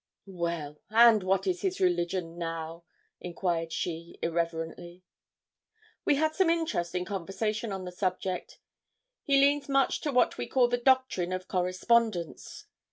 [0.25, 2.85] 'Well; and what is his religion now?'
[3.19, 5.03] inquired she, irreverently.
[6.05, 8.57] 'We had some interesting conversation on the subject.
[9.21, 12.65] He leans much to what we call the doctrine of correspondents.